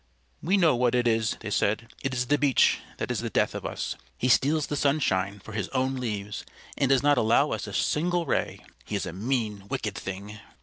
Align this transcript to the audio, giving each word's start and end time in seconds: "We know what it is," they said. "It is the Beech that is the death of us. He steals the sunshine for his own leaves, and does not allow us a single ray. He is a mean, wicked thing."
"We 0.41 0.57
know 0.57 0.75
what 0.75 0.95
it 0.95 1.07
is," 1.07 1.37
they 1.41 1.51
said. 1.51 1.93
"It 2.03 2.11
is 2.11 2.25
the 2.25 2.39
Beech 2.39 2.79
that 2.97 3.11
is 3.11 3.19
the 3.19 3.29
death 3.29 3.53
of 3.53 3.67
us. 3.67 3.95
He 4.17 4.29
steals 4.29 4.65
the 4.65 4.75
sunshine 4.75 5.37
for 5.37 5.51
his 5.51 5.69
own 5.69 5.93
leaves, 5.97 6.43
and 6.75 6.89
does 6.89 7.03
not 7.03 7.19
allow 7.19 7.51
us 7.51 7.67
a 7.67 7.73
single 7.73 8.25
ray. 8.25 8.65
He 8.83 8.95
is 8.95 9.05
a 9.05 9.13
mean, 9.13 9.67
wicked 9.69 9.93
thing." 9.93 10.39